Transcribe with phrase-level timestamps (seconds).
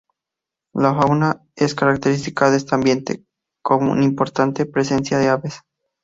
[0.73, 3.23] La fauna es característica de este ambiente,
[3.61, 5.59] con importante presencia de aves.